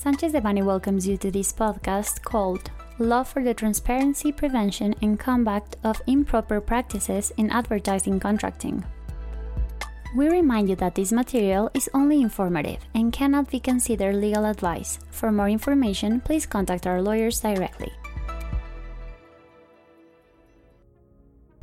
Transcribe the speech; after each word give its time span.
Sanchez 0.00 0.32
Devanny 0.32 0.64
welcomes 0.64 1.06
you 1.06 1.18
to 1.18 1.30
this 1.30 1.52
podcast 1.52 2.22
called 2.22 2.70
Law 2.98 3.22
for 3.22 3.44
the 3.44 3.52
Transparency, 3.52 4.32
Prevention, 4.32 4.94
and 5.02 5.20
Combat 5.20 5.76
of 5.84 6.00
Improper 6.06 6.58
Practices 6.58 7.34
in 7.36 7.50
Advertising 7.50 8.18
Contracting. 8.18 8.82
We 10.16 10.30
remind 10.30 10.70
you 10.70 10.76
that 10.76 10.94
this 10.94 11.12
material 11.12 11.70
is 11.74 11.90
only 11.92 12.22
informative 12.22 12.80
and 12.94 13.12
cannot 13.12 13.50
be 13.50 13.60
considered 13.60 14.16
legal 14.16 14.46
advice. 14.46 14.98
For 15.10 15.30
more 15.30 15.50
information, 15.50 16.22
please 16.22 16.46
contact 16.46 16.86
our 16.86 17.02
lawyers 17.02 17.38
directly. 17.38 17.92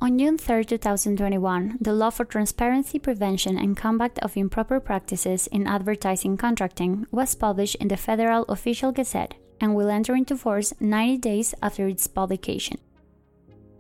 On 0.08 0.18
June 0.18 0.38
3, 0.38 0.64
2021, 0.64 1.80
the 1.82 1.92
Law 1.92 2.12
for 2.12 2.24
Transparency, 2.24 2.98
Prevention, 2.98 3.58
and 3.58 3.76
Combat 3.76 4.18
of 4.20 4.38
Improper 4.38 4.80
Practices 4.80 5.48
in 5.48 5.68
Advertising 5.68 6.38
Contracting 6.38 7.06
was 7.12 7.36
published 7.36 7.76
in 7.76 7.90
the 7.90 7.98
Federal 7.98 8.44
Official 8.44 8.94
Gazette 8.94 9.34
and 9.60 9.76
will 9.76 9.90
enter 9.90 10.16
into 10.16 10.38
force 10.38 10.74
90 10.80 11.18
days 11.18 11.54
after 11.62 11.90
its 11.90 12.08
publication. 12.08 12.78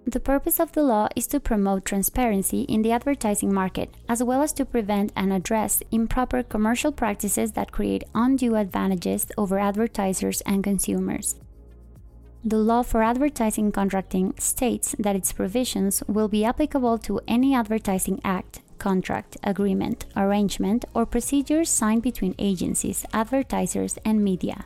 The 0.05 0.20
purpose 0.20 0.59
of 0.59 0.73
the 0.73 0.84
law 0.84 1.08
is 1.16 1.27
to 1.27 1.40
promote 1.40 1.85
transparency 1.85 2.63
in 2.63 2.82
the 2.82 2.91
advertising 2.91 3.54
market, 3.54 3.96
as 4.09 4.21
well 4.21 4.41
as 4.41 4.52
to 4.59 4.66
prevent 4.66 5.13
and 5.16 5.32
address 5.32 5.82
improper 5.91 6.44
commercial 6.44 6.91
practices 6.91 7.54
that 7.54 7.71
create 7.71 8.04
undue 8.13 8.57
advantages 8.57 9.27
over 9.38 9.59
advertisers 9.59 10.41
and 10.41 10.62
consumers. 10.62 11.35
The 12.46 12.58
law 12.58 12.84
for 12.84 13.04
advertising 13.04 13.72
contracting 13.72 14.34
states 14.38 14.96
that 15.00 15.16
its 15.16 15.34
provisions 15.34 16.04
will 16.08 16.27
be 16.27 16.46
applicable 16.46 17.00
to 17.00 17.20
any 17.27 17.54
advertising 17.54 18.22
act, 18.23 18.62
contract, 18.77 19.38
agreement, 19.44 20.05
arrangement, 20.16 20.86
or 20.94 21.05
procedures 21.05 21.70
signed 21.70 22.04
between 22.04 22.36
agencies, 22.38 23.05
advertisers, 23.12 23.98
and 24.05 24.24
media. 24.24 24.65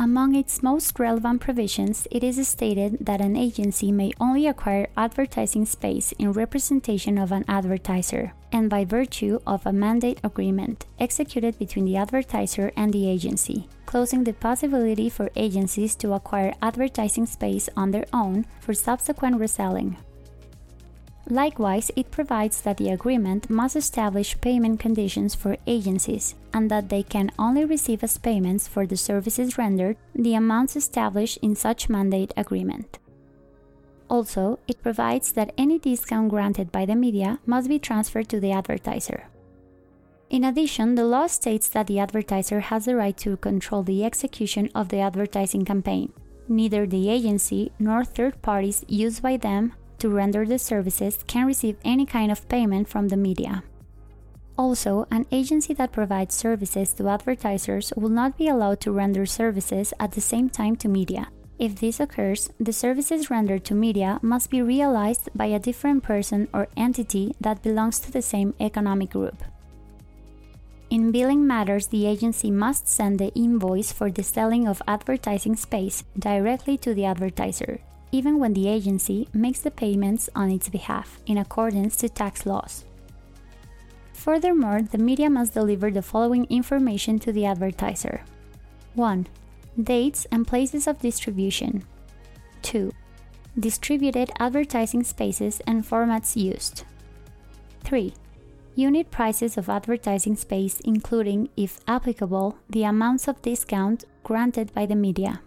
Among 0.00 0.36
its 0.36 0.62
most 0.62 0.98
relevant 1.00 1.40
provisions, 1.40 2.06
it 2.10 2.22
is 2.22 2.46
stated 2.46 2.98
that 3.00 3.20
an 3.20 3.34
agency 3.34 3.90
may 3.90 4.12
only 4.20 4.46
acquire 4.46 4.88
advertising 4.96 5.64
space 5.64 6.12
in 6.20 6.32
representation 6.32 7.18
of 7.18 7.32
an 7.32 7.44
advertiser, 7.48 8.32
and 8.52 8.70
by 8.70 8.84
virtue 8.84 9.40
of 9.44 9.66
a 9.66 9.72
mandate 9.72 10.20
agreement 10.22 10.86
executed 11.00 11.58
between 11.58 11.84
the 11.84 11.96
advertiser 11.96 12.70
and 12.76 12.92
the 12.92 13.08
agency, 13.08 13.68
closing 13.88 14.22
the 14.22 14.34
possibility 14.34 15.08
for 15.08 15.30
agencies 15.34 15.94
to 15.96 16.12
acquire 16.12 16.52
advertising 16.60 17.24
space 17.24 17.70
on 17.74 17.90
their 17.90 18.04
own 18.12 18.44
for 18.60 18.74
subsequent 18.74 19.40
reselling. 19.40 19.96
Likewise, 21.30 21.90
it 21.96 22.10
provides 22.10 22.60
that 22.60 22.76
the 22.76 22.90
agreement 22.90 23.48
must 23.48 23.76
establish 23.76 24.38
payment 24.42 24.78
conditions 24.78 25.34
for 25.34 25.56
agencies 25.66 26.34
and 26.52 26.70
that 26.70 26.90
they 26.90 27.02
can 27.02 27.30
only 27.38 27.64
receive 27.64 28.04
as 28.04 28.18
payments 28.18 28.68
for 28.68 28.86
the 28.86 28.96
services 28.96 29.56
rendered 29.56 29.96
the 30.14 30.34
amounts 30.34 30.76
established 30.76 31.38
in 31.40 31.56
such 31.56 31.88
mandate 31.88 32.34
agreement. 32.36 32.98
Also, 34.10 34.58
it 34.68 34.82
provides 34.82 35.32
that 35.32 35.54
any 35.56 35.78
discount 35.78 36.28
granted 36.28 36.70
by 36.70 36.84
the 36.84 36.94
media 36.94 37.38
must 37.46 37.68
be 37.68 37.78
transferred 37.78 38.28
to 38.28 38.38
the 38.38 38.52
advertiser. 38.52 39.28
In 40.30 40.44
addition, 40.44 40.94
the 40.94 41.04
law 41.04 41.26
states 41.26 41.68
that 41.68 41.86
the 41.86 41.98
advertiser 41.98 42.60
has 42.60 42.84
the 42.84 42.94
right 42.94 43.16
to 43.16 43.38
control 43.38 43.82
the 43.82 44.04
execution 44.04 44.68
of 44.74 44.90
the 44.90 45.00
advertising 45.00 45.64
campaign. 45.64 46.12
Neither 46.48 46.86
the 46.86 47.08
agency 47.08 47.72
nor 47.78 48.04
third 48.04 48.42
parties 48.42 48.84
used 48.88 49.22
by 49.22 49.38
them 49.38 49.72
to 49.98 50.10
render 50.10 50.44
the 50.44 50.58
services 50.58 51.24
can 51.26 51.46
receive 51.46 51.76
any 51.82 52.04
kind 52.04 52.30
of 52.30 52.46
payment 52.48 52.88
from 52.88 53.08
the 53.08 53.16
media. 53.16 53.62
Also, 54.58 55.06
an 55.10 55.24
agency 55.32 55.72
that 55.74 55.92
provides 55.92 56.34
services 56.34 56.92
to 56.92 57.08
advertisers 57.08 57.92
will 57.96 58.10
not 58.10 58.36
be 58.36 58.48
allowed 58.48 58.80
to 58.80 58.92
render 58.92 59.24
services 59.24 59.94
at 59.98 60.12
the 60.12 60.20
same 60.20 60.50
time 60.50 60.76
to 60.76 60.88
media. 60.88 61.28
If 61.58 61.80
this 61.80 62.00
occurs, 62.00 62.50
the 62.60 62.72
services 62.72 63.30
rendered 63.30 63.64
to 63.64 63.74
media 63.74 64.18
must 64.20 64.50
be 64.50 64.60
realized 64.60 65.30
by 65.34 65.46
a 65.46 65.58
different 65.58 66.02
person 66.02 66.48
or 66.52 66.68
entity 66.76 67.34
that 67.40 67.62
belongs 67.62 67.98
to 68.00 68.12
the 68.12 68.22
same 68.22 68.54
economic 68.60 69.10
group. 69.10 69.42
In 70.90 71.12
billing 71.12 71.46
matters, 71.46 71.88
the 71.88 72.06
agency 72.06 72.50
must 72.50 72.88
send 72.88 73.18
the 73.18 73.32
invoice 73.34 73.92
for 73.92 74.10
the 74.10 74.22
selling 74.22 74.66
of 74.66 74.80
advertising 74.88 75.54
space 75.54 76.02
directly 76.18 76.78
to 76.78 76.94
the 76.94 77.04
advertiser, 77.04 77.80
even 78.10 78.38
when 78.38 78.54
the 78.54 78.68
agency 78.68 79.28
makes 79.34 79.60
the 79.60 79.70
payments 79.70 80.30
on 80.34 80.50
its 80.50 80.70
behalf 80.70 81.20
in 81.26 81.36
accordance 81.36 81.96
to 81.96 82.08
tax 82.08 82.46
laws. 82.46 82.84
Furthermore, 84.14 84.80
the 84.80 84.96
media 84.96 85.28
must 85.28 85.52
deliver 85.52 85.90
the 85.90 86.02
following 86.02 86.46
information 86.46 87.18
to 87.18 87.32
the 87.32 87.44
advertiser 87.44 88.22
1. 88.94 89.26
Dates 89.80 90.26
and 90.32 90.46
places 90.46 90.86
of 90.86 91.00
distribution. 91.00 91.84
2. 92.62 92.92
Distributed 93.60 94.30
advertising 94.38 95.04
spaces 95.04 95.60
and 95.66 95.84
formats 95.84 96.34
used. 96.34 96.84
3. 97.84 98.12
Unit 98.78 99.10
prices 99.10 99.58
of 99.58 99.68
advertising 99.68 100.36
space, 100.36 100.78
including, 100.84 101.48
if 101.56 101.80
applicable, 101.88 102.56
the 102.70 102.84
amounts 102.84 103.26
of 103.26 103.42
discount 103.42 104.04
granted 104.22 104.72
by 104.72 104.86
the 104.86 104.94
media. 104.94 105.40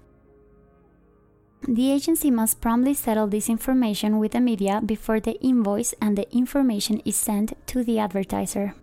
The 1.66 1.94
agency 1.94 2.30
must 2.30 2.60
promptly 2.60 2.94
settle 2.94 3.28
this 3.28 3.48
information 3.48 4.20
with 4.20 4.34
the 4.34 4.42
media 4.42 4.82
before 4.86 5.22
the 5.22 5.40
invoice 5.40 5.94
and 6.02 6.18
the 6.18 6.30
information 6.36 7.02
is 7.06 7.16
sent 7.16 7.54
to 7.68 7.86
the 7.86 8.00
advertiser. 8.00 8.76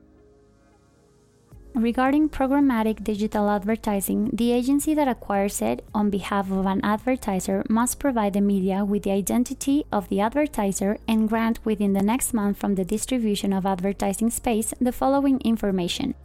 Regarding 1.79 2.29
programmatic 2.29 3.05
digital 3.05 3.49
advertising, 3.49 4.31
the 4.33 4.51
agency 4.51 4.95
that 4.95 5.07
acquires 5.07 5.63
it 5.63 5.85
on 5.95 6.11
behalf 6.11 6.51
of 6.51 6.67
an 6.67 6.81
advertiser 6.83 7.63
must 7.69 8.01
provide 8.01 8.33
the 8.33 8.41
media 8.41 8.85
with 8.85 9.05
the 9.05 9.13
identity 9.13 9.85
of 9.93 10.09
the 10.09 10.21
advertiser 10.21 10.99
and 11.07 11.29
grant 11.29 11.65
within 11.65 11.93
the 11.93 12.03
next 12.03 12.35
month 12.35 12.59
from 12.59 12.75
the 12.75 12.85
distribution 12.85 13.53
of 13.53 13.65
advertising 13.65 14.29
space 14.29 14.75
the 14.81 14.91
following 14.91 15.41
information. 15.43 16.17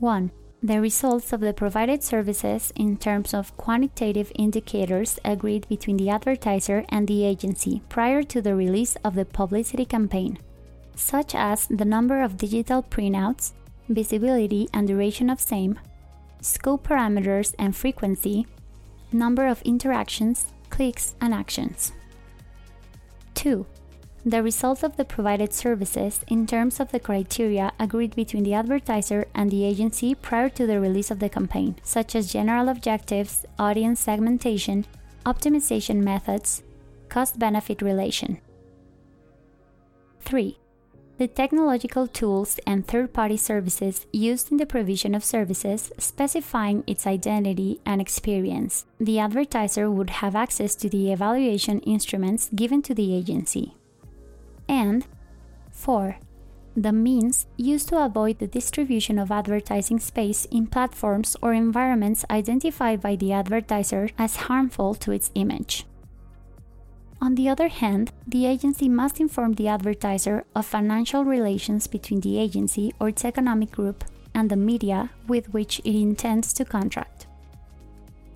1 0.00 0.32
the 0.60 0.80
results 0.80 1.32
of 1.32 1.40
the 1.40 1.52
provided 1.52 2.02
services 2.02 2.72
in 2.74 2.96
terms 2.96 3.34
of 3.34 3.56
quantitative 3.56 4.32
indicators 4.34 5.20
agreed 5.24 5.68
between 5.68 5.96
the 5.96 6.10
advertiser 6.10 6.84
and 6.88 7.06
the 7.06 7.24
agency 7.24 7.82
prior 7.88 8.24
to 8.24 8.42
the 8.42 8.56
release 8.56 8.96
of 9.04 9.14
the 9.14 9.24
publicity 9.24 9.84
campaign, 9.84 10.38
such 10.94 11.34
as 11.34 11.66
the 11.66 11.84
number 11.84 12.22
of 12.22 12.36
digital 12.36 12.80
printouts, 12.80 13.52
visibility 13.94 14.68
and 14.72 14.88
duration 14.88 15.30
of 15.30 15.40
same, 15.40 15.78
scope 16.40 16.86
parameters 16.86 17.54
and 17.58 17.74
frequency, 17.74 18.46
number 19.12 19.46
of 19.46 19.62
interactions, 19.62 20.46
clicks, 20.70 21.14
and 21.20 21.34
actions. 21.34 21.92
2 23.34 23.66
the 24.24 24.42
result 24.42 24.84
of 24.84 24.96
the 24.96 25.04
provided 25.04 25.52
services 25.52 26.20
in 26.28 26.46
terms 26.46 26.78
of 26.78 26.92
the 26.92 27.00
criteria 27.00 27.72
agreed 27.80 28.14
between 28.14 28.44
the 28.44 28.54
advertiser 28.54 29.26
and 29.34 29.50
the 29.50 29.64
agency 29.64 30.14
prior 30.14 30.48
to 30.50 30.64
the 30.64 30.78
release 30.78 31.10
of 31.10 31.18
the 31.18 31.28
campaign, 31.28 31.74
such 31.82 32.14
as 32.14 32.32
general 32.32 32.68
objectives, 32.68 33.44
audience 33.58 33.98
segmentation, 33.98 34.86
optimization 35.26 35.96
methods, 36.04 36.62
cost 37.08 37.38
benefit 37.38 37.82
relation. 37.82 38.40
3. 40.20 40.56
The 41.22 41.28
technological 41.28 42.08
tools 42.08 42.58
and 42.66 42.84
third 42.84 43.12
party 43.12 43.36
services 43.36 44.06
used 44.12 44.50
in 44.50 44.56
the 44.56 44.66
provision 44.66 45.14
of 45.14 45.24
services 45.24 45.92
specifying 45.96 46.82
its 46.84 47.06
identity 47.06 47.80
and 47.86 48.00
experience. 48.00 48.86
The 48.98 49.20
advertiser 49.20 49.88
would 49.88 50.10
have 50.18 50.34
access 50.34 50.74
to 50.74 50.88
the 50.88 51.12
evaluation 51.12 51.78
instruments 51.82 52.50
given 52.52 52.82
to 52.82 52.92
the 52.92 53.14
agency 53.14 53.76
and 54.68 55.06
4. 55.70 56.16
The 56.76 56.92
means 56.92 57.46
used 57.56 57.90
to 57.90 58.04
avoid 58.04 58.40
the 58.40 58.48
distribution 58.48 59.16
of 59.16 59.30
advertising 59.30 60.00
space 60.00 60.46
in 60.46 60.66
platforms 60.66 61.36
or 61.40 61.52
environments 61.52 62.24
identified 62.32 63.00
by 63.00 63.14
the 63.14 63.32
advertiser 63.32 64.10
as 64.18 64.50
harmful 64.50 64.96
to 64.96 65.12
its 65.12 65.30
image. 65.36 65.86
On 67.22 67.36
the 67.36 67.48
other 67.48 67.68
hand, 67.68 68.10
the 68.26 68.46
agency 68.46 68.88
must 68.88 69.20
inform 69.20 69.52
the 69.52 69.68
advertiser 69.68 70.44
of 70.56 70.66
financial 70.66 71.24
relations 71.24 71.86
between 71.86 72.20
the 72.20 72.36
agency 72.36 72.92
or 72.98 73.10
its 73.10 73.24
economic 73.24 73.70
group 73.70 74.04
and 74.34 74.50
the 74.50 74.56
media 74.56 75.10
with 75.28 75.54
which 75.54 75.78
it 75.84 75.94
intends 75.94 76.52
to 76.54 76.64
contract. 76.64 77.28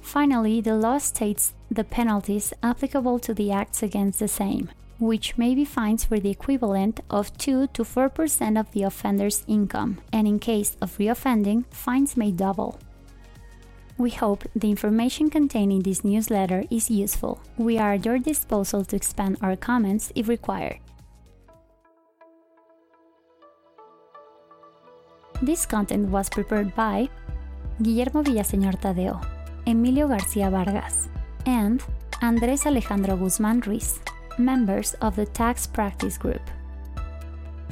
Finally, 0.01 0.61
the 0.61 0.77
law 0.77 0.99
states 0.99 1.53
the 1.69 1.83
penalties 1.83 2.53
applicable 2.63 3.19
to 3.19 3.35
the 3.35 3.51
acts 3.51 3.83
against 3.83 4.21
the 4.21 4.29
same 4.29 4.71
which 4.99 5.37
may 5.37 5.55
be 5.55 5.65
fines 5.65 6.05
for 6.05 6.19
the 6.19 6.31
equivalent 6.31 7.01
of 7.11 7.37
2 7.37 7.67
to 7.67 7.83
4% 7.83 8.59
of 8.59 8.71
the 8.73 8.83
offender's 8.83 9.45
income, 9.47 9.99
and 10.13 10.27
in 10.27 10.39
case 10.39 10.77
of 10.81 10.97
reoffending, 10.97 11.67
fines 11.71 12.17
may 12.17 12.31
double. 12.31 12.79
We 13.99 14.11
hope 14.11 14.45
the 14.55 14.69
information 14.69 15.31
contained 15.31 15.73
in 15.73 15.83
this 15.83 16.05
newsletter 16.05 16.65
is 16.71 16.91
useful. 16.91 17.41
We 17.57 17.79
are 17.79 17.95
at 17.95 18.05
your 18.05 18.19
disposal 18.19 18.85
to 18.85 18.97
expand 18.97 19.39
our 19.41 19.57
comments 19.57 20.13
if 20.15 20.29
required. 20.29 20.81
This 25.41 25.65
content 25.65 26.11
was 26.11 26.29
prepared 26.29 26.75
by 26.75 27.09
Guillermo 27.83 28.23
Villaseñor 28.23 28.81
Tadeo, 28.81 29.21
Emilio 29.67 30.09
García 30.09 30.51
Vargas, 30.51 31.09
and 31.47 31.83
Andrés 32.21 32.67
Alejandro 32.67 33.17
Guzmán 33.17 33.65
Ruiz, 33.67 34.01
members 34.39 34.95
of 35.01 35.17
the 35.17 35.27
Tax 35.27 35.67
Practice 35.67 36.19
Group. 36.19 36.43